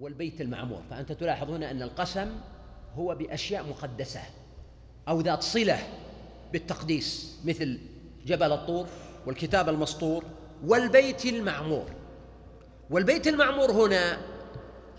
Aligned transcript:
والبيت 0.00 0.40
المعمور. 0.40 0.82
فأنت 0.90 1.12
تلاحظ 1.12 1.50
هنا 1.50 1.70
أن 1.70 1.82
القسم 1.82 2.36
هو 2.94 3.14
بأشياء 3.14 3.66
مقدسة 3.66 4.20
أو 5.08 5.20
ذات 5.20 5.42
صلة 5.42 5.78
بالتقديس 6.52 7.38
مثل 7.44 7.80
جبل 8.26 8.52
الطور 8.52 8.86
والكتاب 9.26 9.68
المسطور 9.68 10.24
والبيت 10.64 11.26
المعمور. 11.26 11.86
والبيت 12.90 13.28
المعمور 13.28 13.70
هنا 13.70 14.18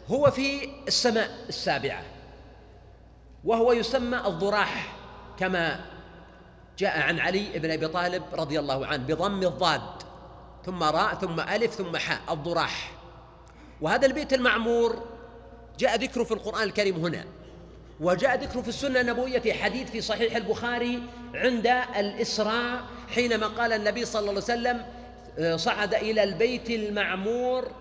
هو 0.08 0.31
في 0.31 0.70
السماء 0.88 1.30
السابعة 1.49 2.03
وهو 3.44 3.72
يسمى 3.73 4.17
الضراح 4.17 4.97
كما 5.39 5.86
جاء 6.77 6.99
عن 6.99 7.20
علي 7.20 7.59
بن 7.59 7.72
أبي 7.72 7.88
طالب 7.88 8.23
رضي 8.33 8.59
الله 8.59 8.86
عنه 8.86 9.03
بضم 9.03 9.44
الضاد 9.44 9.81
ثم 10.66 10.83
راء 10.83 11.16
ثم 11.16 11.39
ألف 11.39 11.73
ثم 11.73 11.97
حاء 11.97 12.33
الضراح. 12.33 13.00
وهذا 13.81 14.05
البيت 14.05 14.34
المعمور 14.34 15.03
جاء 15.80 15.95
ذكره 15.95 16.23
في 16.23 16.31
القرآن 16.31 16.63
الكريم 16.63 17.05
هنا 17.05 17.26
وجاء 17.99 18.44
ذكره 18.44 18.62
في 18.62 18.67
السنة 18.67 19.02
النبوية 19.02 19.39
في 19.39 19.53
حديث 19.53 19.92
في 19.92 20.02
صحيح 20.02 20.36
البخاري 20.36 21.03
عند 21.33 21.67
الإسراء 21.97 22.83
حينما 23.08 23.47
قال 23.47 23.73
النبي 23.73 24.05
صلى 24.05 24.20
الله 24.20 24.31
عليه 24.31 24.42
وسلم 24.42 24.86
آه، 25.39 25.55
صعد 25.55 25.94
إلى 25.94 26.23
البيت 26.23 26.70
المعمور 26.70 27.72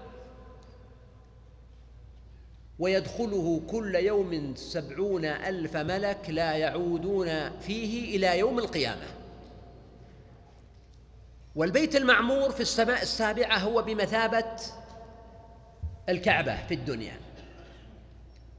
ويدخله 2.79 3.61
كل 3.71 3.95
يوم 3.95 4.55
سبعون 4.57 5.25
ألف 5.25 5.77
ملك 5.77 6.31
لا 6.31 6.53
يعودون 6.53 7.59
فيه 7.61 8.17
إلى 8.17 8.39
يوم 8.39 8.59
القيامة. 8.59 9.07
والبيت 11.57 11.97
المعمور 11.97 12.51
في 12.51 12.61
السماء 12.61 13.03
السابعة 13.03 13.59
هو 13.59 13.83
بمثابة 13.83 14.57
الكعبة 16.11 16.57
في 16.69 16.75
الدنيا. 16.75 17.13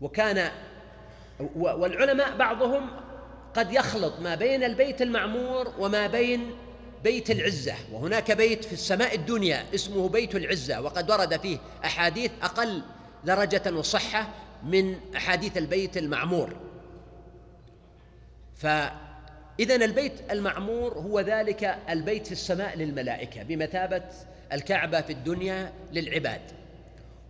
وكان 0.01 0.51
والعلماء 1.55 2.37
بعضهم 2.37 2.89
قد 3.53 3.73
يخلط 3.73 4.19
ما 4.19 4.35
بين 4.35 4.63
البيت 4.63 5.01
المعمور 5.01 5.73
وما 5.79 6.07
بين 6.07 6.51
بيت 7.03 7.31
العزة. 7.31 7.75
وهناك 7.91 8.31
بيت 8.31 8.65
في 8.65 8.73
السماء 8.73 9.15
الدنيا 9.15 9.65
اسمه 9.75 10.09
بيت 10.09 10.35
العزة 10.35 10.81
وقد 10.81 11.11
ورد 11.11 11.41
فيه 11.41 11.57
أحاديث 11.85 12.31
أقل 12.41 12.81
درجة 13.25 13.75
وصحة 13.75 14.29
من 14.63 14.95
أحاديث 15.15 15.57
البيت 15.57 15.97
المعمور. 15.97 16.55
فإذا 18.55 19.75
البيت 19.75 20.31
المعمور 20.31 20.93
هو 20.93 21.19
ذلك 21.19 21.77
البيت 21.89 22.25
في 22.25 22.31
السماء 22.31 22.77
للملائكة 22.77 23.43
بمثابة 23.43 24.03
الكعبة 24.53 25.01
في 25.01 25.13
الدنيا 25.13 25.73
للعباد. 25.91 26.41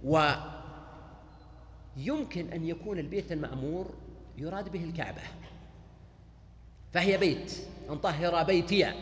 ويمكن 0.04 0.44
أن 2.54 2.68
يكون 2.68 3.00
البيت 3.00 3.32
المعمور 3.32 3.90
يراد 4.38 4.72
به 4.72 4.84
الكعبة 4.84 5.22
فهي 6.94 7.18
بيت 7.18 7.54
أن 7.90 7.98
طهر 7.98 8.44
بيتي. 8.44 8.94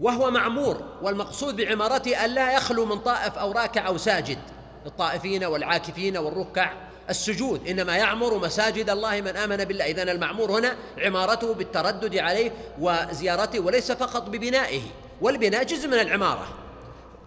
وهو 0.00 0.30
معمور 0.30 0.82
والمقصود 1.02 1.56
بعمارته 1.56 2.24
أن 2.24 2.30
لا 2.30 2.56
يخلو 2.56 2.86
من 2.86 2.98
طائف 2.98 3.38
أو 3.38 3.52
راكع 3.52 3.86
أو 3.86 3.96
ساجد. 3.96 4.38
الطائفين 4.86 5.44
والعاكفين 5.44 6.16
والركع 6.16 6.72
السجود 7.10 7.68
إنما 7.68 7.96
يعمر 7.96 8.38
مساجد 8.38 8.90
الله 8.90 9.20
من 9.20 9.36
آمن 9.36 9.56
بالله. 9.56 9.84
إذن 9.84 10.08
المعمور 10.08 10.58
هنا 10.58 10.76
عمارته 10.98 11.54
بالتردد 11.54 12.16
عليه 12.16 12.50
وزيارته 12.80 13.60
وليس 13.60 13.92
فقط 13.92 14.28
ببنائه 14.28 14.82
والبناء 15.20 15.64
جزء 15.64 15.88
من 15.88 15.94
العمارة. 15.98 16.48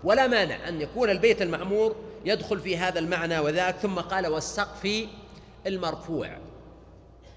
ولا 0.03 0.27
مانع 0.27 0.67
أن 0.67 0.81
يكون 0.81 1.09
البيت 1.09 1.41
المعمور 1.41 1.95
يدخل 2.25 2.59
في 2.59 2.77
هذا 2.77 2.99
المعنى 2.99 3.39
وذاك 3.39 3.75
ثم 3.75 3.99
قال 3.99 4.27
والسقف 4.27 5.07
المرفوع. 5.67 6.37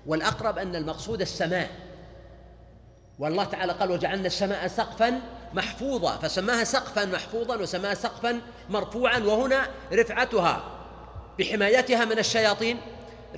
والأقرب 0.06 0.59
أن 0.59 0.76
المقصود 0.76 1.21
السماء. 1.21 1.71
والله 3.19 3.44
تعالى 3.44 3.72
قال 3.72 3.91
وجعلنا 3.91 4.26
السماء 4.26 4.69
سقفا 4.69 5.21
محفوظا 5.54 6.16
فسماها 6.16 6.65
سقفا 6.65 7.04
محفوظا 7.04 7.56
وسماها 7.56 7.94
سقفا 7.94 8.41
مرفوعا 8.71 9.19
وهنا 9.19 9.66
رفعتها 9.93 10.62
بحمايتها 11.38 12.05
من 12.05 12.19
الشياطين 12.19 12.78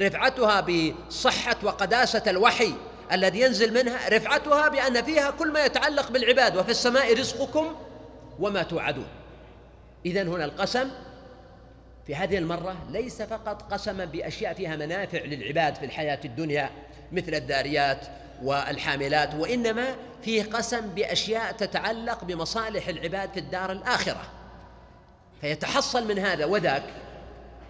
رفعتها 0.01 0.61
بصحة 0.61 1.57
وقداسة 1.63 2.23
الوحي 2.27 2.73
الذي 3.13 3.41
ينزل 3.41 3.75
منها 3.75 4.09
رفعتها 4.09 4.69
بأن 4.69 5.03
فيها 5.05 5.31
كل 5.31 5.53
ما 5.53 5.65
يتعلق 5.65 6.11
بالعباد 6.11 6.57
وفي 6.57 6.71
السماء 6.71 7.19
رزقكم 7.19 7.75
وما 8.39 8.63
توعدون. 8.63 9.09
إذن 10.07 10.29
هنا 10.29 10.45
القسم 10.45 10.91
في 12.11 12.17
هذه 12.17 12.39
المرة 12.39 12.77
ليس 12.89 13.23
فقط 13.23 13.73
قسما 13.73 14.05
بأشياء 14.05 14.55
فيها 14.55 14.77
منافع 14.77 15.19
للعباد 15.19 15.75
في 15.75 15.85
الحياة 15.85 16.19
الدنيا 16.25 16.71
مثل 17.13 17.35
الداريات 17.35 18.07
والحاملات 18.43 19.35
وإنما 19.35 19.95
فيه 20.23 20.43
قسم 20.43 20.81
بأشياء 20.81 21.53
تتعلق 21.53 22.25
بمصالح 22.25 22.89
العباد 22.89 23.33
في 23.33 23.41
الدار 23.41 23.73
الآخرة. 23.73 24.23
فيتحصل 25.41 26.09
من 26.09 26.19
هذا 26.19 26.45
وذاك 26.45 26.83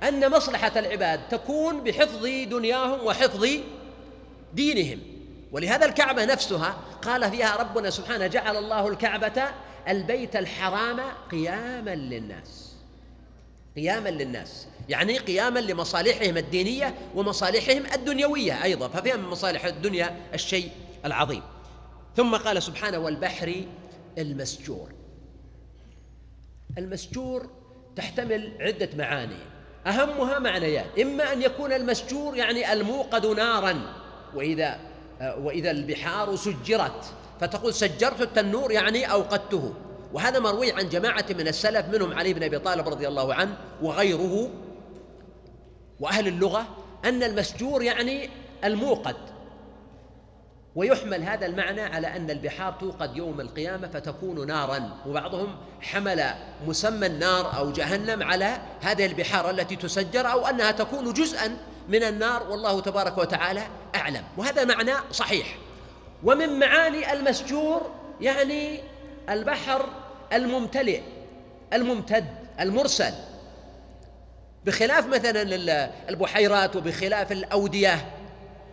أن 0.02 0.30
مصلحة 0.30 0.72
العباد 0.76 1.20
تكون 1.28 1.84
بحفظ 1.84 2.26
دنياهم 2.26 3.06
وحفظ 3.06 3.46
دينهم. 4.54 5.00
ولهذا 5.52 5.86
الكعبة 5.86 6.24
نفسها 6.24 6.76
قال 7.02 7.30
فيها 7.30 7.56
ربنا 7.56 7.90
سبحانه 7.90 8.26
جعل 8.26 8.56
الله 8.56 8.88
الكعبة 8.88 9.44
البيت 9.88 10.36
الحرام 10.36 11.00
قياما 11.30 11.94
للناس. 11.94 12.69
قياما 13.76 14.08
للناس. 14.08 14.66
يعني 14.88 15.18
قياما 15.18 15.58
لمصالحهم 15.58 16.36
الدينية 16.36 16.94
ومصالحهم 17.14 17.82
الدنيوية 17.94 18.64
أيضا. 18.64 18.88
ففيها 18.88 19.16
من 19.16 19.24
مصالح 19.24 19.64
الدنيا 19.64 20.16
الشيء 20.34 20.70
العظيم. 21.04 21.42
ثم 22.16 22.36
قال 22.36 22.62
سبحانه 22.62 22.98
والبحر 22.98 23.64
المسجور. 24.18 24.88
المسجور 26.78 27.50
تحتمل 27.96 28.52
عدة 28.60 28.88
معاني. 28.96 29.36
أهمها 29.86 30.38
معنيان. 30.38 30.86
إما 31.00 31.32
أن 31.32 31.42
يكون 31.42 31.72
المسجور 31.72 32.36
يعني 32.36 32.72
الموقد 32.72 33.26
نارا 33.26 33.82
وإذا 34.34 34.80
وإذا 35.20 35.70
البحار 35.70 36.36
سجرت. 36.36 37.04
فتقول 37.40 37.74
سجرت 37.74 38.20
التنور 38.20 38.72
يعني 38.72 39.12
أوقدته. 39.12 39.74
وهذا 40.12 40.38
مروي 40.38 40.72
عن 40.72 40.88
جماعة 40.88 41.24
من 41.30 41.48
السلف 41.48 41.88
منهم 41.88 42.14
علي 42.14 42.34
بن 42.34 42.42
أبي 42.42 42.58
طالب 42.58 42.88
رضي 42.88 43.08
الله 43.08 43.34
عنه 43.34 43.56
وغيره 43.82 44.50
وأهل 46.00 46.28
اللغة 46.28 46.66
أن 47.04 47.22
المسجور 47.22 47.82
يعني 47.82 48.30
الموقد. 48.64 49.16
ويحمل 50.74 51.22
هذا 51.22 51.46
المعنى 51.46 51.80
على 51.80 52.06
أن 52.16 52.30
البحار 52.30 52.72
توقد 52.72 53.16
يوم 53.16 53.40
القيامة 53.40 53.88
فتكون 53.88 54.46
نارا. 54.46 54.90
وبعضهم 55.06 55.56
حمل 55.80 56.24
مسمى 56.66 57.06
النار 57.06 57.56
أو 57.56 57.72
جهنم 57.72 58.22
على 58.22 58.58
هذه 58.80 59.06
البحار 59.06 59.50
التي 59.50 59.76
تسجر 59.76 60.32
أو 60.32 60.46
أنها 60.46 60.70
تكون 60.70 61.12
جزءا 61.12 61.56
من 61.88 62.02
النار. 62.02 62.50
والله 62.50 62.80
تبارك 62.80 63.18
وتعالى 63.18 63.62
أعلم. 63.94 64.24
وهذا 64.36 64.64
معنى 64.64 64.92
صحيح. 65.12 65.56
ومن 66.24 66.58
معاني 66.58 67.12
المسجور 67.12 67.90
يعني 68.20 68.80
البحر 69.30 69.86
الممتلئ 70.32 71.00
الممتد 71.72 72.24
المرسل. 72.60 73.12
بخلاف 74.66 75.06
مثلا 75.06 75.42
البحيرات 76.08 76.76
وبخلاف 76.76 77.32
الأودية 77.32 78.06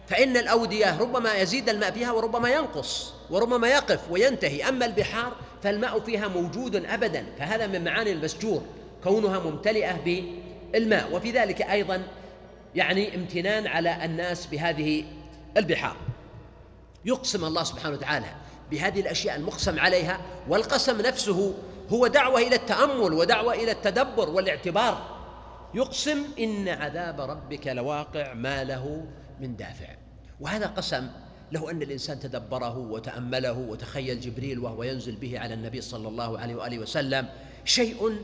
فإن 0.07 0.37
الأودية 0.37 0.99
ربما 0.99 1.35
يزيد 1.35 1.69
الماء 1.69 1.91
فيها 1.91 2.11
وربما 2.11 2.49
ينقص 2.49 3.13
وربما 3.29 3.67
يقف 3.67 4.11
وينتهي. 4.11 4.69
أما 4.69 4.85
البحار 4.85 5.35
فالماء 5.63 5.99
فيها 5.99 6.27
موجود 6.27 6.75
أبدا 6.75 7.25
فهذا 7.39 7.67
من 7.67 7.83
معاني 7.83 8.11
المسجور 8.11 8.61
كونها 9.03 9.39
ممتلئة 9.39 10.23
بالماء. 10.73 11.15
وفي 11.15 11.31
ذلك 11.31 11.61
أيضا 11.61 12.03
يعني 12.75 13.15
امتنان 13.15 13.67
على 13.67 14.05
الناس 14.05 14.45
بهذه 14.45 15.05
البحار. 15.57 15.95
يقسم 17.05 17.45
الله 17.45 17.63
سبحانه 17.63 17.95
وتعالى 17.95 18.25
بهذه 18.71 18.99
الأشياء 18.99 19.35
المقسم 19.35 19.79
عليها 19.79 20.21
والقسم 20.47 21.01
نفسه 21.01 21.53
هو 21.89 22.07
دعوة 22.07 22.39
إلى 22.39 22.55
التأمل 22.55 23.13
ودعوة 23.13 23.53
إلى 23.53 23.71
التدبر 23.71 24.29
والاعتبار. 24.29 25.17
يقسم 25.73 26.23
إن 26.39 26.67
عذاب 26.67 27.21
ربك 27.21 27.67
لواقع 27.67 28.33
ما 28.33 28.63
له 28.63 29.05
من 29.39 29.55
دافع. 29.55 29.95
وهذا 30.39 30.65
قسم 30.65 31.09
له 31.51 31.71
أن 31.71 31.81
الإنسان 31.81 32.19
تدبره 32.19 32.77
وتأمله 32.77 33.57
وتخيل 33.57 34.19
جبريل 34.19 34.59
وهو 34.59 34.83
ينزل 34.83 35.15
به 35.15 35.39
على 35.39 35.53
النبي 35.53 35.81
صلى 35.81 36.07
الله 36.07 36.39
عليه 36.39 36.55
وآله 36.55 36.79
وسلم 36.79 37.29
شيء 37.65 38.17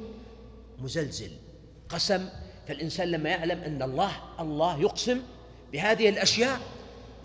مزلزل. 0.80 1.32
قسم 1.90 2.30
فالإنسان 2.68 3.08
لما 3.08 3.30
يعلم 3.30 3.60
أن 3.60 3.82
الله 3.82 4.12
الله 4.40 4.82
يقسم 4.82 5.22
بهذه 5.74 6.10
الأشياء 6.10 6.60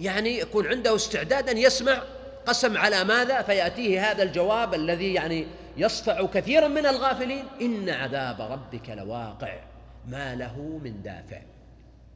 يعني 0.00 0.38
يكون 0.38 0.66
عنده 0.66 0.94
استعداد 0.94 1.48
أن 1.48 1.58
يسمع 1.58 2.02
قسم 2.48 2.76
على 2.76 3.04
ماذا؟ 3.04 3.42
فيأتيه 3.42 4.10
هذا 4.10 4.22
الجواب 4.22 4.74
الذي 4.74 5.14
يعني 5.14 5.46
يصفع 5.76 6.26
كثيرا 6.26 6.68
من 6.68 6.86
الغافلين. 6.86 7.44
إن 7.60 7.88
عذاب 7.88 8.40
ربك 8.40 8.90
لواقع. 8.90 9.60
ما 10.06 10.34
له 10.34 10.80
من 10.84 11.02
دافع. 11.02 11.42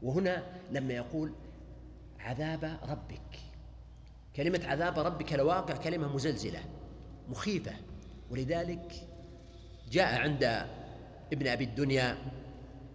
وهنا 0.02 0.42
لما 0.70 0.94
يقول 0.94 1.32
عذاب 2.20 2.78
ربك. 2.88 3.38
كلمة 4.36 4.60
عذاب 4.66 4.98
ربك 4.98 5.32
لواقع 5.32 5.76
كلمة 5.76 6.14
مزلزلة 6.14 6.60
مخيفة. 7.28 7.72
ولذلك 8.30 8.92
جاء 9.90 10.20
عند 10.20 10.66
ابن 11.32 11.46
أبي 11.46 11.64
الدنيا 11.64 12.16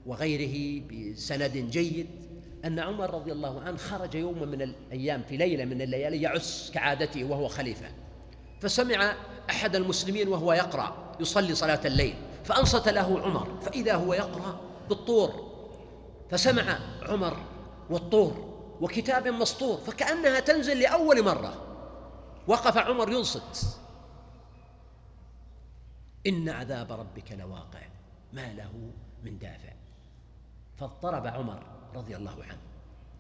وغيره 0.06 0.84
بسند 0.88 1.58
جيد. 1.58 2.08
أن 2.68 2.80
عمر 2.80 3.14
رضي 3.14 3.32
الله 3.32 3.62
عنه 3.62 3.78
خرج 3.78 4.16
يوما 4.16 4.46
من 4.46 4.62
الأيام 4.62 5.24
في 5.24 5.38
ليلة 5.38 5.66
من 5.66 5.82
الليالي 5.82 6.22
يعس 6.22 6.72
كعادته 6.74 7.24
وهو 7.24 7.48
خليفة. 7.48 7.88
فسمع 8.62 9.16
أحد 9.50 9.76
المسلمين 9.76 10.28
وهو 10.28 10.54
يقرأ 10.54 11.16
يصلي 11.20 11.56
صلاة 11.56 11.80
الليل 11.86 12.16
فأنصت 12.46 12.90
له 12.90 13.22
عمر 13.22 13.60
فإذا 13.62 13.96
هو 13.96 14.14
يقرأ 14.14 14.60
بالطور. 14.90 15.48
فسمع 16.30 16.80
عمر 17.02 17.38
والطور 17.90 18.58
وكتاب 18.82 19.28
مسطور 19.28 19.78
فكأنها 19.78 20.40
تنزل 20.40 20.80
لأول 20.80 21.24
مرة. 21.24 21.64
وقف 22.48 22.78
عمر 22.78 23.12
ينصت. 23.12 23.80
إن 26.28 26.50
عذاب 26.50 26.92
ربك 26.92 27.32
لواقع 27.32 27.82
ما 28.34 28.54
له 28.54 28.92
من 29.24 29.40
دافع. 29.40 29.74
فاضطرب 30.78 31.28
عمر 31.28 31.77
رضي 31.96 32.16
الله 32.16 32.44
عنه 32.44 32.58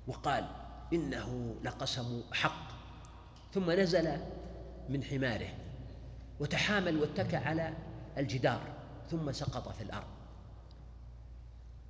وقال 0.07 0.47
إنه 0.93 1.55
لقسم 1.63 2.21
حق. 2.31 2.67
ثم 3.53 3.71
نزل 3.71 4.17
من 4.89 5.03
حماره 5.03 5.49
وتحامل 6.39 6.97
واتكى 6.97 7.35
على 7.35 7.73
الجدار 8.17 8.61
ثم 9.11 9.31
سقط 9.31 9.69
في 9.69 9.81
الأرض. 9.81 10.07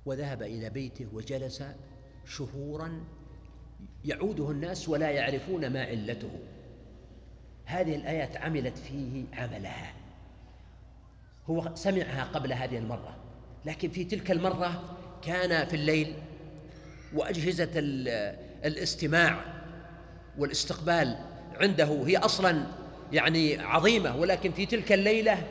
وذهب 0.06 0.42
إلى 0.42 0.70
بيته 0.70 1.06
وجلس 1.12 1.64
شهورا 2.26 3.04
يعوده 4.04 4.50
الناس 4.50 4.88
ولا 4.88 5.10
يعرفون 5.10 5.72
ما 5.72 5.84
علته. 5.84 6.30
هذه 7.64 7.96
الآيات 7.96 8.36
عملت 8.36 8.78
فيه 8.78 9.24
عملها. 9.32 9.94
هو 11.50 11.74
سمعها 11.74 12.24
قبل 12.24 12.52
هذه 12.52 12.78
المرة 12.78 13.16
لكن 13.64 13.90
في 13.90 14.04
تلك 14.04 14.30
المرة 14.30 14.98
كان 15.22 15.66
في 15.66 15.76
الليل 15.76 16.14
وأجهزة 17.14 17.70
الاستماع 18.64 19.44
والاستقبال 20.38 21.18
عنده. 21.54 22.04
هي 22.06 22.16
أصلا 22.16 22.66
يعني 23.12 23.58
عظيمة 23.60 24.16
ولكن 24.16 24.52
في 24.52 24.66
تلك 24.66 24.92
الليلة 24.92 25.46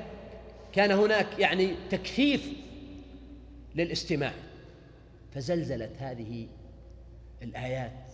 كان 0.74 0.92
هناك 0.92 1.40
يعني 1.40 1.76
تكثيف 1.90 2.50
للاستماع. 3.76 4.34
فزلزلت 5.34 5.92
هذه 6.00 6.48
الآيات 7.44 8.14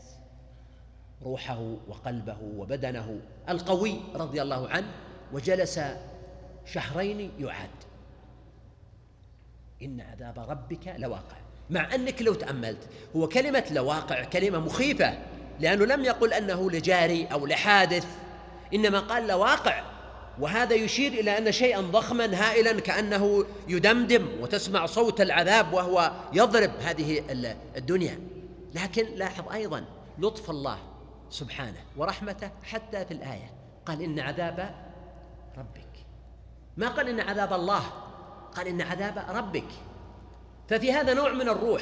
روحه 1.21 1.59
وقلبه 1.87 2.37
وبدنه 2.41 3.19
القوي 3.49 3.99
رضي 4.15 4.41
الله 4.41 4.69
عنه 4.69 4.87
وجلس 5.33 5.79
شهرين 6.65 7.31
يعاد. 7.39 7.69
إن 9.81 10.01
عذاب 10.01 10.39
ربك 10.39 10.95
لواقع. 10.97 11.42
مع 11.69 11.95
أنك 11.95 12.21
لو 12.21 12.33
تأملت 12.33 12.89
هو 13.15 13.27
كلمة 13.27 13.63
لواقع 13.71 14.23
كلمة 14.23 14.59
مخيفة 14.59 15.17
لأنه 15.59 15.85
لم 15.85 16.05
يقل 16.05 16.33
أنه 16.33 16.71
لجاري 16.71 17.25
أو 17.25 17.45
لحادث 17.45 18.05
إنما 18.73 18.99
قال 18.99 19.27
لواقع 19.27 19.83
وهذا 20.39 20.73
يشير 20.73 21.11
إلى 21.11 21.37
أن 21.37 21.51
شيئا 21.51 21.81
ضخما 21.81 22.25
هائلا 22.25 22.79
كأنه 22.79 23.45
يدمدم 23.67 24.27
وتسمع 24.41 24.85
صوت 24.85 25.21
العذاب 25.21 25.73
وهو 25.73 26.11
يضرب 26.33 26.71
هذه 26.81 27.23
الدنيا. 27.77 28.19
لكن 28.73 29.05
لاحظ 29.15 29.51
أيضا 29.51 29.85
لطف 30.19 30.49
الله 30.49 30.77
سبحانه 31.29 31.79
ورحمته 31.97 32.49
حتى 32.63 33.05
في 33.05 33.13
الآية. 33.13 33.53
قال 33.85 34.01
إن 34.01 34.19
عذاب 34.19 34.75
ربك. 35.57 36.05
ما 36.77 36.87
قال 36.87 37.09
إن 37.09 37.19
عذاب 37.19 37.53
الله؟ 37.53 37.83
قال 38.55 38.67
إن 38.67 38.81
عذاب 38.81 39.25
ربك. 39.29 39.69
ففي 40.73 40.91
هذا 40.91 41.13
نوع 41.13 41.31
من 41.31 41.49
الروح 41.49 41.81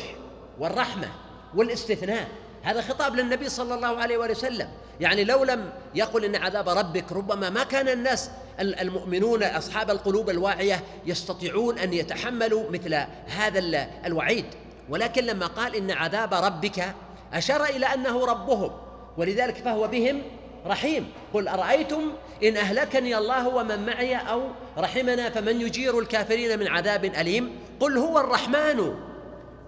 والرحمة 0.60 1.08
والاستثناء. 1.56 2.28
هذا 2.64 2.82
خطاب 2.82 3.16
للنبي 3.16 3.50
صلى 3.50 3.74
الله 3.74 3.98
عليه 3.98 4.18
وآله 4.18 4.32
وسلم. 4.32 4.70
يعني 5.00 5.24
لو 5.24 5.44
لم 5.44 5.70
يقل 5.96 6.26
إن 6.26 6.36
عذاب 6.36 6.70
ربك 6.70 7.12
ربما 7.12 7.50
ما 7.50 7.64
كان 7.64 7.88
الناس 7.88 8.30
المؤمنون 8.60 9.44
أصحاب 9.44 9.92
القلوب 9.92 10.30
الواعية 10.30 10.84
يستطيعون 11.06 11.80
أن 11.80 11.94
يتحملوا 11.94 12.70
مثل 12.70 12.96
هذا 13.28 13.60
الوعيد. 14.06 14.46
ولكن 14.90 15.24
لما 15.24 15.48
قال 15.48 15.76
إن 15.76 15.92
عذاب 15.92 16.34
ربك 16.34 16.96
أشار 17.34 17.66
إلى 17.66 17.86
أنه 17.86 18.26
ربهم 18.26 18.72
ولذلك 19.18 19.56
فهو 19.56 19.88
بهم 19.88 20.22
رحيم. 20.68 21.12
قل 21.34 21.48
أرأيتم 21.48 22.12
إن 22.44 22.58
أهلكني 22.58 23.18
الله 23.18 23.48
ومن 23.48 23.86
معي 23.86 24.16
أو 24.16 24.44
رحمنا 24.78 25.30
فمن 25.30 25.62
يجير 25.62 26.00
الكافرين 26.00 26.60
من 26.60 26.68
عذاب 26.68 27.06
أليم؟ 27.06 27.56
قل 27.80 27.98
هو 27.98 28.20
الرحمن. 28.20 28.96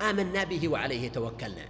آمنا 0.09 0.43
به 0.43 0.67
وعليه 0.67 1.09
توكلنا. 1.09 1.65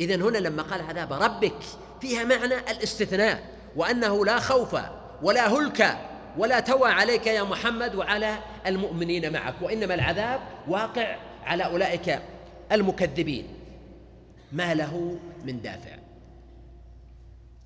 إذا 0.00 0.14
هنا 0.14 0.38
لما 0.38 0.62
قال 0.62 0.80
عذاب 0.80 1.12
ربك 1.12 1.56
فيها 2.00 2.24
معنى 2.24 2.54
الاستثناء 2.54 3.42
وأنه 3.76 4.24
لا 4.24 4.38
خوف 4.38 4.76
ولا 5.22 5.48
هلك 5.48 5.98
ولا 6.38 6.60
توى 6.60 6.90
عليك 6.90 7.26
يا 7.26 7.42
محمد 7.42 7.94
وعلى 7.94 8.38
المؤمنين 8.66 9.32
معك 9.32 9.54
وإنما 9.62 9.94
العذاب 9.94 10.40
واقع 10.68 11.16
على 11.44 11.64
أولئك 11.64 12.18
المكذبين. 12.72 13.48
ما 14.52 14.74
له 14.74 15.18
من 15.44 15.62
دافع. 15.62 16.09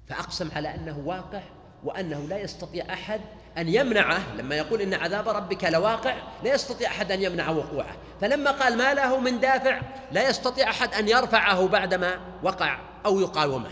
فأقسم 0.08 0.50
على 0.56 0.74
أنه 0.74 0.98
واقع 0.98 1.42
وأنه 1.84 2.18
لا 2.18 2.38
يستطيع 2.38 2.92
أحد 2.92 3.20
أن 3.58 3.68
يمنعه. 3.68 4.34
لما 4.34 4.54
يقول 4.54 4.80
إن 4.80 4.94
عذاب 4.94 5.28
ربك 5.28 5.64
لواقع 5.64 6.16
لا 6.44 6.54
يستطيع 6.54 6.90
أحد 6.90 7.12
أن 7.12 7.22
يمنع 7.22 7.50
وقوعه. 7.50 7.96
فلما 8.20 8.50
قال 8.50 8.78
ما 8.78 8.94
له 8.94 9.20
من 9.20 9.40
دافع 9.40 9.80
لا 10.12 10.28
يستطيع 10.28 10.70
أحد 10.70 10.94
أن 10.94 11.08
يرفعه 11.08 11.68
بعدما 11.68 12.18
وقع 12.42 12.78
أو 13.06 13.20
يقاومه. 13.20 13.70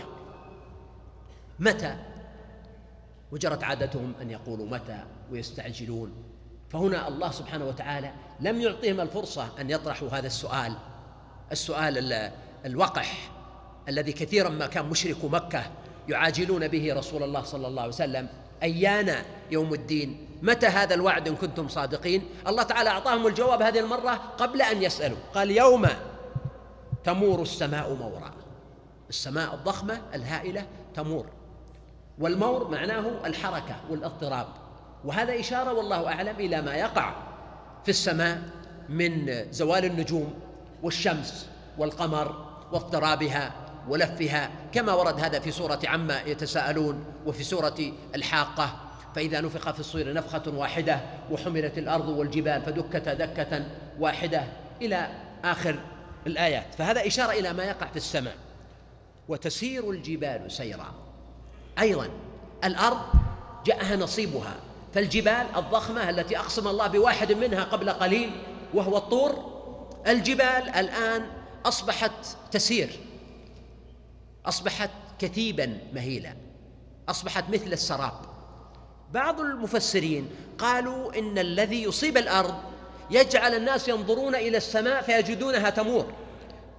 متى؟ 1.59 1.95
وجرت 3.31 3.63
عادتهم 3.63 4.13
أن 4.21 4.31
يقولوا 4.31 4.65
متى 4.65 5.03
ويستعجلون. 5.31 6.13
فهنا 6.69 7.07
الله 7.07 7.31
سبحانه 7.31 7.65
وتعالى 7.65 8.11
لم 8.39 8.61
يعطيهم 8.61 9.01
الفرصة 9.01 9.49
أن 9.59 9.69
يطرحوا 9.69 10.09
هذا 10.09 10.27
السؤال. 10.27 10.77
السؤال 11.51 12.31
الوقح 12.65 13.31
الذي 13.87 14.11
كثيرا 14.11 14.49
ما 14.49 14.67
كان 14.67 14.85
مشرك 14.85 15.25
مكة 15.25 15.63
يعاجلون 16.07 16.67
به 16.67 16.93
رسول 16.93 17.23
الله 17.23 17.43
صلى 17.43 17.67
الله 17.67 17.81
عليه 17.81 17.93
وسلم. 17.93 18.27
أيان 18.63 19.15
يوم 19.51 19.73
الدين؟ 19.73 20.27
متى 20.41 20.67
هذا 20.67 20.95
الوعد 20.95 21.27
إن 21.27 21.35
كنتم 21.35 21.67
صادقين؟ 21.67 22.23
الله 22.47 22.63
تعالى 22.63 22.89
أعطاهم 22.89 23.27
الجواب 23.27 23.61
هذه 23.61 23.79
المرة 23.79 24.13
قبل 24.37 24.61
أن 24.61 24.83
يسألوا. 24.83 25.17
قال 25.35 25.51
يوم 25.51 25.87
تمور 27.03 27.41
السماء 27.41 27.93
مورا. 27.93 28.31
السماء 29.09 29.53
الضخمة 29.53 30.01
الهائلة 30.13 30.65
تمور. 30.95 31.25
والمور 32.19 32.67
معناه 32.67 33.05
الحركة 33.25 33.75
والاضطراب. 33.89 34.47
وهذا 35.05 35.39
إشارة 35.39 35.73
والله 35.73 36.07
أعلم 36.07 36.35
إلى 36.39 36.61
ما 36.61 36.75
يقع 36.75 37.13
في 37.83 37.89
السماء 37.89 38.41
من 38.89 39.43
زوال 39.51 39.85
النجوم 39.85 40.33
والشمس 40.83 41.47
والقمر 41.77 42.45
واضطرابها. 42.71 43.51
ولفها 43.87 44.49
كما 44.71 44.93
ورد 44.93 45.19
هذا 45.19 45.39
في 45.39 45.51
سورة 45.51 45.79
عما 45.85 46.21
يتساءلون 46.21 47.05
وفي 47.25 47.43
سورة 47.43 47.91
الحاقة 48.15 48.79
فإذا 49.15 49.41
نفخ 49.41 49.71
في 49.71 49.79
الصور 49.79 50.13
نفخة 50.13 50.43
واحدة 50.47 50.99
وحملت 51.31 51.77
الأرض 51.77 52.07
والجبال 52.07 52.61
فدكتا 52.61 53.13
دكة 53.13 53.65
واحدة 53.99 54.43
إلى 54.81 55.07
آخر 55.43 55.79
الآيات. 56.27 56.75
فهذا 56.77 57.07
إشارة 57.07 57.31
إلى 57.31 57.53
ما 57.53 57.63
يقع 57.63 57.87
في 57.87 57.97
السماء. 57.97 58.35
وتسير 59.27 59.91
الجبال 59.91 60.51
سيرا. 60.51 60.93
أيضا 61.79 62.09
الأرض 62.63 63.01
جاءها 63.65 63.95
نصيبها. 63.95 64.55
فالجبال 64.93 65.45
الضخمة 65.57 66.09
التي 66.09 66.37
أقسم 66.37 66.67
الله 66.67 66.87
بواحد 66.87 67.31
منها 67.31 67.63
قبل 67.63 67.89
قليل 67.89 68.31
وهو 68.73 68.97
الطور 68.97 69.53
الجبال 70.07 70.69
الآن 70.75 71.25
أصبحت 71.65 72.11
تسير. 72.51 72.89
أصبحت 74.45 74.89
كثيبا 75.19 75.77
مهيلا 75.93 76.35
أصبحت 77.09 77.49
مثل 77.49 77.73
السراب. 77.73 78.13
بعض 79.11 79.39
المفسرين 79.39 80.29
قالوا 80.57 81.19
إن 81.19 81.37
الذي 81.37 81.83
يصيب 81.83 82.17
الأرض 82.17 82.55
يجعل 83.11 83.55
الناس 83.55 83.87
ينظرون 83.87 84.35
إلى 84.35 84.57
السماء 84.57 85.01
فيجدونها 85.01 85.69
تمور 85.69 86.05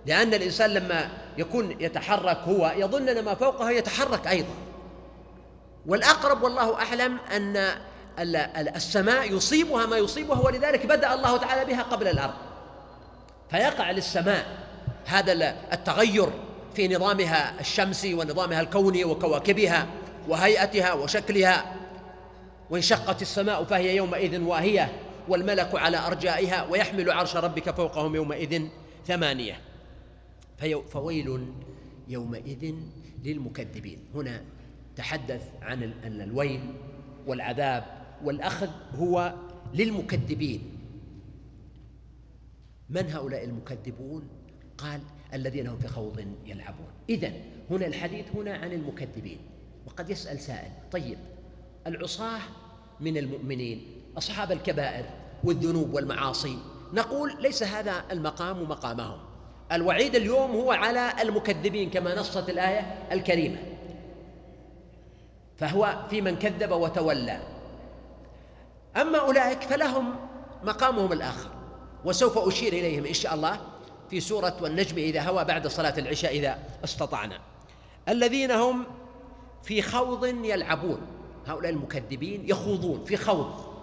لأن 0.06 0.34
الإنسان 0.34 0.70
لما 0.70 1.08
يكون 1.38 1.76
يتحرك 1.80 2.38
هو 2.38 2.72
يظن 2.76 3.08
أن 3.08 3.24
ما 3.24 3.34
فوقه 3.34 3.70
يتحرك 3.70 4.26
أيضا. 4.26 4.54
والأقرب 5.86 6.42
والله 6.42 6.74
أعلم 6.74 7.18
أن 7.18 7.74
السماء 8.76 9.32
يصيبها 9.32 9.86
ما 9.86 9.96
يصيبها 9.96 10.40
ولذلك 10.40 10.86
بدأ 10.86 11.14
الله 11.14 11.36
تعالى 11.36 11.64
بها 11.64 11.82
قبل 11.82 12.08
الأرض. 12.08 12.34
فيقع 13.50 13.90
للسماء 13.90 14.46
هذا 15.04 15.32
التغير 15.72 16.30
في 16.74 16.88
نظامها 16.88 17.60
الشمسي 17.60 18.14
ونظامها 18.14 18.60
الكوني 18.60 19.04
وكواكبها 19.04 19.86
وهيئتها 20.28 20.92
وشكلها. 20.92 21.76
وانشقت 22.70 23.22
السماء 23.22 23.64
فهي 23.64 23.96
يومئذ 23.96 24.40
واهية 24.40 25.00
والملك 25.28 25.74
على 25.74 25.96
أرجائها 25.96 26.66
ويحمل 26.70 27.10
عرش 27.10 27.36
ربك 27.36 27.70
فوقهم 27.70 28.14
يومئذ 28.14 28.62
ثمانية. 29.06 29.60
فويل 30.90 31.46
يومئذ 32.08 32.74
للمكذبين. 33.24 33.98
هنا 34.14 34.42
تحدث 34.96 35.42
عن 35.62 35.82
أن 35.82 36.20
الويل 36.20 36.60
والعذاب 37.26 37.84
والأخذ 38.24 38.68
هو 38.98 39.34
للمكذبين. 39.74 40.62
من 42.90 43.10
هؤلاء 43.10 43.44
المكذبون؟ 43.44 44.28
قال 44.78 45.00
الذين 45.34 45.66
هم 45.66 45.78
في 45.78 45.88
خوض 45.88 46.24
يلعبون. 46.46 46.86
اذا 47.08 47.32
هنا 47.70 47.86
الحديث 47.86 48.24
هنا 48.34 48.54
عن 48.54 48.72
المكذبين. 48.72 49.38
وقد 49.86 50.10
يسأل 50.10 50.40
سائل 50.40 50.70
طيب 50.92 51.18
العصاة 51.86 52.40
من 53.00 53.16
المؤمنين 53.16 53.86
أصحاب 54.18 54.52
الكبائر 54.52 55.04
والذنوب 55.44 55.94
والمعاصي 55.94 56.58
نقول 56.92 57.36
ليس 57.40 57.62
هذا 57.62 58.04
المقام 58.10 58.62
مقامهم. 58.62 59.18
الوعيد 59.72 60.14
اليوم 60.14 60.50
هو 60.50 60.72
على 60.72 61.12
المكذبين 61.22 61.90
كما 61.90 62.14
نصت 62.14 62.50
الآية 62.50 63.08
الكريمة. 63.12 63.58
فهو 65.56 66.06
في 66.10 66.20
من 66.20 66.36
كذب 66.36 66.72
وتولى. 66.72 67.40
أما 68.96 69.18
أولئك 69.18 69.62
فلهم 69.62 70.14
مقامهم 70.64 71.12
الآخر 71.12 71.50
وسوف 72.04 72.38
أشير 72.38 72.72
إليهم 72.72 73.04
إن 73.06 73.14
شاء 73.14 73.34
الله. 73.34 73.60
في 74.10 74.20
سورة 74.20 74.56
والنجم 74.60 74.98
إذا 74.98 75.20
هوى 75.20 75.44
بعد 75.44 75.66
صلاة 75.66 75.98
العشاء 75.98 76.32
إذا 76.32 76.58
استطعنا. 76.84 77.38
الذين 78.08 78.50
هم 78.50 78.84
في 79.62 79.82
خوض 79.82 80.24
يلعبون. 80.44 81.00
هؤلاء 81.46 81.72
المكذبين 81.72 82.48
يخوضون 82.48 83.04
في 83.04 83.16
خوض. 83.16 83.74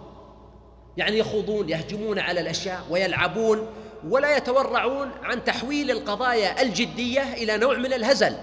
يعني 0.97 1.17
يخوضون 1.17 1.69
يهجمون 1.69 2.19
على 2.19 2.41
الأشياء 2.41 2.85
ويلعبون 2.89 3.67
ولا 4.09 4.37
يتورعون 4.37 5.11
عن 5.23 5.43
تحويل 5.43 5.91
القضايا 5.91 6.61
الجدية 6.61 7.33
إلى 7.33 7.57
نوع 7.57 7.77
من 7.77 7.93
الهزل. 7.93 8.35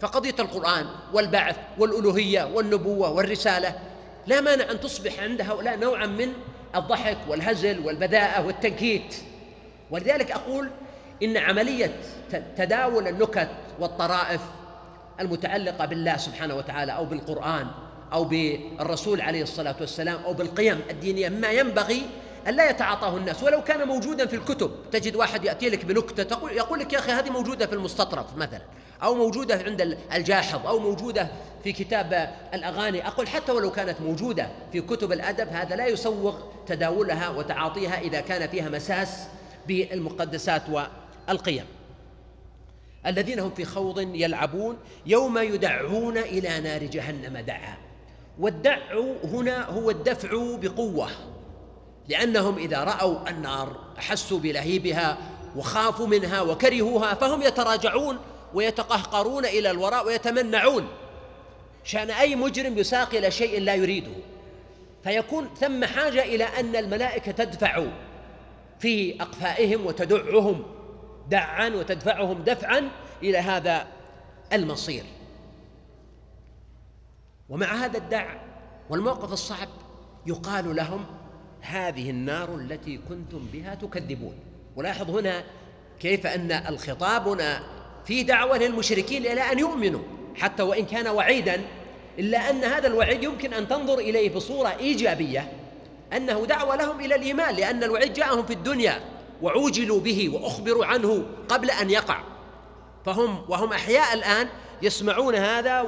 فقضية 0.00 0.34
القرآن 0.38 0.86
والبعث 1.12 1.56
والألوهية 1.78 2.44
والنبوة 2.44 3.10
والرسالة 3.10 3.78
لا 4.26 4.40
مانع 4.40 4.70
أن 4.70 4.80
تصبح 4.80 5.20
عند 5.20 5.40
هؤلاء 5.40 5.76
نوعا 5.76 6.06
من 6.06 6.32
الضحك 6.76 7.18
والهزل 7.28 7.86
والبذاءة 7.86 8.46
والتنكيت. 8.46 9.16
ولذلك 9.90 10.30
أقول 10.30 10.70
إن 11.22 11.36
عملية 11.36 11.92
تداول 12.56 13.08
النكت 13.08 13.48
والطرائف 13.80 14.40
المتعلقة 15.20 15.84
بالله 15.84 16.16
سبحانه 16.16 16.54
وتعالى 16.54 16.92
أو 16.92 17.04
بالقرآن 17.04 17.66
أو 18.12 18.24
بالرسول 18.24 19.20
عليه 19.20 19.42
الصلاة 19.42 19.76
والسلام 19.80 20.22
أو 20.24 20.32
بالقيم 20.32 20.80
الدينية 20.90 21.28
ما 21.28 21.50
ينبغي 21.50 22.02
أن 22.48 22.54
لا 22.54 22.70
يتعاطاه 22.70 23.16
الناس. 23.16 23.42
ولو 23.42 23.62
كان 23.64 23.88
موجودا 23.88 24.26
في 24.26 24.36
الكتب 24.36 24.70
تجد 24.92 25.16
واحد 25.16 25.44
يأتي 25.44 25.70
لك 25.70 25.84
بنكتة 25.84 26.22
تقول 26.22 26.52
يقول 26.52 26.78
لك 26.80 26.92
يا 26.92 26.98
أخي 26.98 27.12
هذه 27.12 27.30
موجودة 27.30 27.66
في 27.66 27.72
المستطرف 27.72 28.36
مثلا 28.36 28.62
أو 29.02 29.14
موجودة 29.14 29.62
عند 29.66 29.98
الجاحظ 30.14 30.66
أو 30.66 30.78
موجودة 30.78 31.28
في 31.64 31.72
كتاب 31.72 32.34
الأغاني. 32.54 33.06
أقول 33.06 33.28
حتى 33.28 33.52
ولو 33.52 33.70
كانت 33.70 34.00
موجودة 34.00 34.48
في 34.72 34.80
كتب 34.80 35.12
الأدب 35.12 35.48
هذا 35.48 35.76
لا 35.76 35.86
يسوغ 35.86 36.34
تداولها 36.66 37.28
وتعاطيها 37.28 38.00
إذا 38.00 38.20
كان 38.20 38.48
فيها 38.48 38.68
مساس 38.68 39.26
بالمقدسات 39.68 40.62
والقيم 41.32 41.64
الذين 43.06 43.40
هم 43.40 43.50
في 43.50 43.64
خوض 43.64 43.98
يلعبون 43.98 44.78
يوم 45.06 45.38
يدعون 45.38 46.18
إلى 46.18 46.60
نار 46.60 46.84
جهنم 46.84 47.38
دعا. 47.38 47.76
والدع 48.38 48.78
هنا 49.24 49.64
هو 49.64 49.90
الدفع 49.90 50.56
بقوة 50.56 51.08
لأنهم 52.08 52.58
إذا 52.58 52.84
رأوا 52.84 53.30
النار 53.30 53.76
أحسوا 53.98 54.38
بلهيبها 54.38 55.18
وخافوا 55.56 56.06
منها 56.06 56.40
وكرهوها 56.40 57.14
فهم 57.14 57.42
يتراجعون 57.42 58.18
ويتقهقرون 58.54 59.44
إلى 59.44 59.70
الوراء 59.70 60.06
ويتمنعون. 60.06 60.88
شأن 61.84 62.10
أي 62.10 62.36
مجرم 62.36 62.78
يساق 62.78 63.14
إلى 63.14 63.30
شيء 63.30 63.60
لا 63.60 63.74
يريده. 63.74 64.12
فيكون 65.04 65.48
ثم 65.60 65.84
حاجة 65.84 66.22
إلى 66.22 66.44
أن 66.44 66.76
الملائكة 66.76 67.32
تدفع 67.32 67.84
في 68.78 69.22
أقفائهم 69.22 69.86
وتدعهم. 69.86 70.64
دعا 71.30 71.68
وتدفعهم 71.68 72.42
دفعا 72.42 72.90
إلى 73.22 73.38
هذا 73.38 73.86
المصير. 74.52 75.04
ومع 77.48 77.66
هذا 77.66 77.98
الدع 77.98 78.34
والموقف 78.90 79.32
الصعب 79.32 79.68
يقال 80.26 80.76
لهم 80.76 81.04
هذه 81.60 82.10
النار 82.10 82.54
التي 82.54 83.00
كنتم 83.08 83.46
بها 83.52 83.74
تكذبون. 83.74 84.34
ولاحظ 84.76 85.10
هنا 85.10 85.44
كيف 86.00 86.26
أن 86.26 86.52
الخطاب 86.52 87.28
هنا 87.28 87.62
في 88.04 88.22
دعوة 88.22 88.58
للمشركين 88.58 89.26
إلى 89.26 89.40
أن 89.40 89.58
يؤمنوا 89.58 90.02
حتى 90.34 90.62
وإن 90.62 90.86
كان 90.86 91.08
وعيدا 91.08 91.60
إلا 92.18 92.50
أن 92.50 92.64
هذا 92.64 92.86
الوعيد 92.86 93.22
يمكن 93.22 93.54
أن 93.54 93.68
تنظر 93.68 93.98
إليه 93.98 94.34
بصورة 94.34 94.68
إيجابية 94.68 95.52
أنه 96.12 96.46
دعوة 96.46 96.76
لهم 96.76 97.00
إلى 97.00 97.14
الإيمان 97.14 97.54
لأن 97.54 97.84
الوعيد 97.84 98.12
جاءهم 98.12 98.46
في 98.46 98.52
الدنيا. 98.52 99.11
وعوجلوا 99.42 100.00
به 100.00 100.30
وأخبروا 100.34 100.86
عنه 100.86 101.24
قبل 101.48 101.70
أن 101.70 101.90
يقع. 101.90 102.20
فهم 103.04 103.44
وهم 103.48 103.72
أحياء 103.72 104.14
الآن 104.14 104.48
يسمعون 104.82 105.34
هذا 105.34 105.80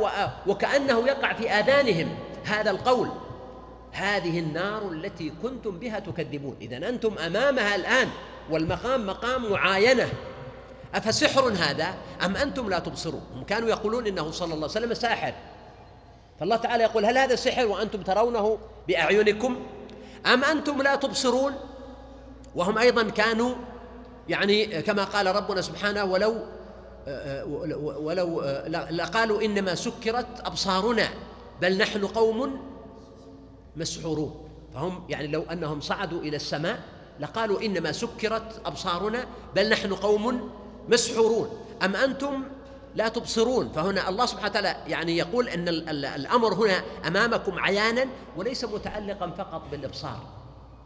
وكأنه 0.47 1.07
يقع 1.07 1.33
في 1.33 1.51
آذانهم. 1.51 2.17
هذا 2.45 2.71
القول. 2.71 3.09
هذه 3.93 4.39
النار 4.39 4.89
التي 4.89 5.33
كنتم 5.43 5.71
بها 5.79 5.99
تكذبون. 5.99 6.57
اذا 6.61 6.89
أنتم 6.89 7.19
أمامها 7.19 7.75
الآن 7.75 8.09
والمقام 8.51 9.07
مقام 9.07 9.53
معاينة. 9.53 10.09
أفسحر 10.95 11.49
هذا 11.49 11.95
أم 12.25 12.37
أنتم 12.37 12.71
لا 12.71 12.79
تبصرون؟ 12.79 13.23
هم 13.35 13.45
كانوا 13.45 13.69
يقولون 13.69 14.07
إنه 14.07 14.31
صلى 14.31 14.55
الله 14.55 14.57
عليه 14.57 14.65
وسلم 14.65 14.95
ساحر. 14.95 15.35
فالله 16.41 16.57
تعالى 16.57 16.85
يقول 16.85 17.05
هل 17.05 17.19
هذا 17.19 17.35
سحر 17.37 17.67
وأنتم 17.67 18.03
ترونه 18.03 18.59
بأعينكم؟ 18.89 19.67
أم 20.27 20.45
أنتم 20.45 20.83
لا 20.83 20.95
تبصرون؟ 20.95 21.55
وهم 22.55 22.79
أيضا 22.79 23.03
كانوا 23.03 23.55
يعني 24.29 24.83
كما 24.83 25.05
قال 25.05 25.37
ربنا 25.37 25.61
سبحانه 25.61 26.05
ولو 26.05 26.37
ولو 28.01 28.43
لقالوا 28.91 29.43
إنما 29.43 29.75
سكرت 29.75 30.41
أبصارنا 30.45 31.09
بل 31.63 31.79
نحن 31.79 32.07
قوم 32.07 32.61
مسحورون. 33.77 34.49
فهم 34.75 35.05
يعني 35.09 35.27
لو 35.27 35.43
أنهم 35.43 35.81
صعدوا 35.81 36.21
إلى 36.21 36.37
السماء 36.37 36.81
لقالوا 37.21 37.63
إنما 37.63 37.93
سكرت 37.93 38.61
أبصارنا 38.67 39.25
بل 39.55 39.69
نحن 39.71 39.95
قوم 39.95 40.51
مسحورون. 40.89 41.49
أم 41.83 41.97
أنتم 41.97 42.43
لا 42.95 43.09
تبصرون؟ 43.09 43.73
فهنا 43.73 44.09
الله 44.09 44.27
سبحانه 44.27 44.51
وتعالى 44.51 44.77
يعني 44.87 45.17
يقول 45.17 45.49
أن 45.49 45.69
الأمر 46.05 46.55
هنا 46.55 46.83
أمامكم 47.07 47.59
عيانا 47.59 48.07
وليس 48.37 48.65
متعلقا 48.65 49.31
فقط 49.31 49.63
بالإبصار 49.71 50.21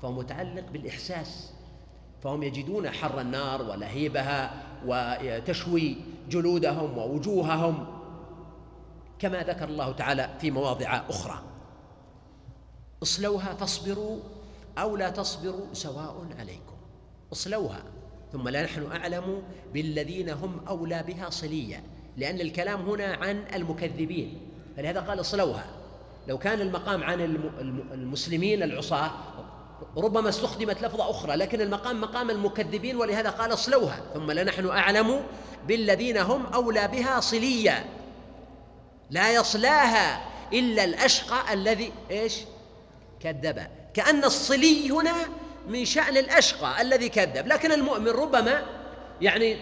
فهو 0.02 0.12
متعلق 0.12 0.64
بالإحساس. 0.72 1.50
فهم 2.22 2.42
يجدون 2.42 2.90
حر 2.90 3.20
النار 3.20 3.62
ولهيبها 3.62 4.62
وتشوي 4.86 5.96
جلودهم 6.30 6.98
ووجوههم 6.98 7.86
كما 9.18 9.42
ذكر 9.42 9.68
الله 9.68 9.92
تعالى 9.92 10.30
في 10.40 10.50
مواضع 10.50 11.02
أخرى. 11.08 11.42
اصلوها 13.02 13.54
فاصبروا 13.54 14.18
أو 14.78 14.96
لا 14.96 15.10
تصبروا 15.10 15.66
سواء 15.72 16.26
عليكم. 16.38 16.76
اصلوها 17.32 17.82
ثم 18.32 18.48
لا 18.48 18.62
نحن 18.62 18.92
أعلم 18.92 19.42
بالذين 19.74 20.30
هم 20.30 20.60
أولى 20.68 21.02
بها 21.02 21.30
صليا 21.30 21.82
لأن 22.16 22.40
الكلام 22.40 22.88
هنا 22.88 23.04
عن 23.04 23.44
المكذبين. 23.54 24.38
فلهذا 24.76 25.00
قال 25.00 25.20
اصلوها. 25.20 25.66
لو 26.28 26.38
كان 26.38 26.60
المقام 26.60 27.02
عن 27.02 27.20
المسلمين 27.92 28.62
العصاة 28.62 29.10
ربما 29.96 30.28
استخدمت 30.28 30.82
لفظة 30.82 31.10
أخرى 31.10 31.36
لكن 31.36 31.60
المقام 31.60 32.00
مقام 32.00 32.30
المكذبين 32.30 32.96
ولهذا 32.96 33.30
قال 33.30 33.52
اصلوها. 33.52 34.00
ثم 34.14 34.30
لنحن 34.30 34.68
أعلم 34.68 35.22
بالذين 35.68 36.16
هم 36.16 36.46
أولى 36.46 36.88
بها 36.88 37.20
صليا. 37.20 37.84
لا 39.10 39.32
يصلاها 39.32 40.24
إلا 40.52 40.84
الأشقى 40.84 41.54
الذي 41.54 41.92
إيش؟ 42.10 42.34
كذب. 43.20 43.66
كأن 43.94 44.24
الصلي 44.24 44.90
هنا 44.90 45.14
من 45.68 45.84
شأن 45.84 46.16
الأشقى 46.16 46.82
الذي 46.82 47.08
كذب. 47.08 47.46
لكن 47.46 47.72
المؤمن 47.72 48.08
ربما 48.08 48.62
يعني 49.20 49.56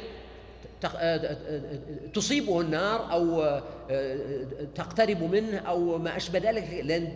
تصيبه 2.14 2.60
النار 2.60 3.12
أو 3.12 3.60
تقترب 4.74 5.22
منه 5.22 5.58
أو 5.58 5.98
ما 5.98 6.16
أشبه 6.16 6.38
ذلك 6.38 6.64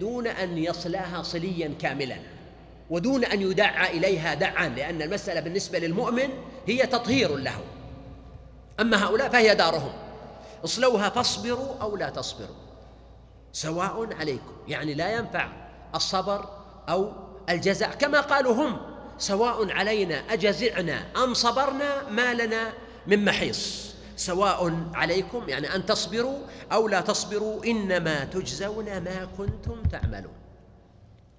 دون 0.00 0.26
أن 0.26 0.59
يصلاها 0.59 1.23
صليا 1.23 1.75
كاملا. 1.80 2.16
ودون 2.90 3.25
أن 3.25 3.42
يدعى 3.42 3.99
إليها 3.99 4.35
دعا 4.35 4.68
لأن 4.68 5.02
المسألة 5.02 5.40
بالنسبة 5.40 5.78
للمؤمن 5.78 6.28
هي 6.66 6.87
تطهير 6.87 7.37
له. 7.37 7.61
أما 8.80 9.04
هؤلاء 9.04 9.28
فهي 9.28 9.54
دارهم. 9.54 9.92
اصلوها 10.64 11.09
فاصبروا 11.09 11.75
أو 11.82 11.97
لا 11.97 12.11
تصبروا. 12.11 12.56
سواء 13.52 14.14
عليكم. 14.14 14.52
يعني 14.68 14.94
لا 14.94 15.16
ينفع 15.16 15.49
الصبر 15.94 16.49
أو 16.88 17.12
الجزاء. 17.49 17.90
كما 17.90 18.20
قالوا 18.20 18.54
هم 18.54 18.76
سواء 19.18 19.73
علينا 19.73 20.14
أجزعنا 20.30 21.02
أم 21.25 21.35
صبرنا 21.35 22.09
ما 22.11 22.35
لنا 22.35 22.73
من 23.06 23.25
محيص. 23.25 23.94
سواء 24.16 24.73
عليكم 24.94 25.49
يعني 25.49 25.75
أن 25.75 25.87
تصبروا 25.87 26.38
أو 26.73 26.88
لا 26.88 27.00
تصبروا 27.00 27.64
إنما 27.64 28.25
تجزون 28.25 28.85
ما 28.85 29.28
كنتم 29.38 29.82
تعملون. 29.82 30.35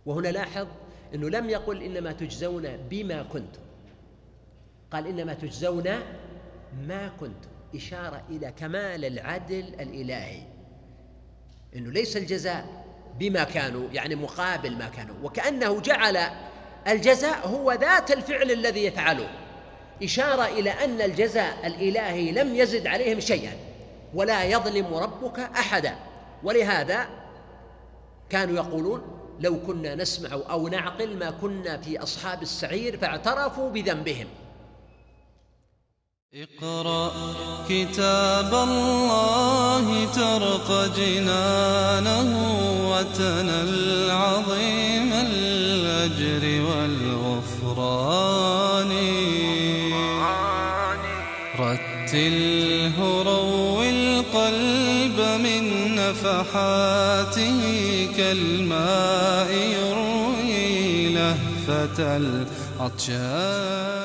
وهنا 0.05 0.27
لاحظ 0.27 0.67
أنه 1.15 1.29
لم 1.29 1.49
يقل 1.49 1.83
إنما 1.83 2.11
تجزون 2.11 2.77
بما 2.89 3.23
كنتم. 3.23 3.61
قال 4.91 5.07
إنما 5.07 5.33
تجزون 5.33 5.89
ما 6.87 7.11
كنتم. 7.19 7.49
إشارة 7.75 8.23
إلى 8.29 8.51
كمال 8.51 9.05
العدل 9.05 9.65
الإلهي. 9.79 10.43
أنه 11.75 11.91
ليس 11.91 12.17
الجزاء 12.17 12.85
بما 13.19 13.43
كانوا 13.43 13.89
يعني 13.93 14.15
مقابل 14.15 14.71
ما 14.71 14.89
كانوا. 14.89 15.15
وكأنه 15.23 15.81
جعل 15.81 16.17
الجزاء 16.87 17.47
هو 17.47 17.71
ذات 17.71 18.11
الفعل 18.11 18.51
الذي 18.51 18.85
يفعله. 18.85 19.29
إشارة 20.03 20.45
إلى 20.45 20.69
أن 20.69 21.01
الجزاء 21.01 21.67
الإلهي 21.67 22.31
لم 22.31 22.55
يزد 22.55 22.87
عليهم 22.87 23.19
شيئا. 23.19 23.53
ولا 24.13 24.43
يظلم 24.43 24.93
ربك 24.93 25.39
أحدا. 25.39 25.95
ولهذا 26.43 27.07
كانوا 28.29 28.55
يقولون 28.55 29.20
لو 29.41 29.59
كنا 29.67 29.95
نسمع 29.95 30.29
أو 30.49 30.67
نعقل 30.67 31.17
ما 31.17 31.31
كنا 31.31 31.77
في 31.77 32.03
أصحاب 32.03 32.41
السعير 32.41 32.97
فاعترفوا 32.97 33.69
بذنبهم. 33.71 34.27
اقرأ 36.33 37.11
كتاب 37.69 38.53
الله 38.53 40.05
ترق 40.05 40.95
جنانه 40.97 42.29
وتنل 42.91 44.11
عظيم 44.11 45.13
الأجر 45.13 46.43
والغفران. 46.69 48.11
رتله 51.59 52.97
روي 53.23 53.89
القلب 53.89 55.19
من 55.45 55.63
نفحاته 55.95 57.59
كالماء 58.17 59.51
يروي 59.51 61.13
لهفة 61.13 62.17
العطشان 62.17 64.00